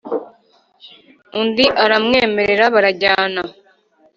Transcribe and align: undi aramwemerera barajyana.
undi 1.39 1.65
aramwemerera 1.83 2.65
barajyana. 2.75 3.43